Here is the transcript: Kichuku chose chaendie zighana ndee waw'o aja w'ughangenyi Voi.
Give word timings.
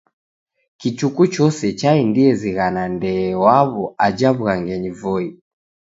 Kichuku 0.79 1.23
chose 1.33 1.65
chaendie 1.79 2.31
zighana 2.41 2.83
ndee 2.95 3.27
waw'o 3.43 3.83
aja 4.05 4.29
w'ughangenyi 4.37 4.91
Voi. 4.99 5.25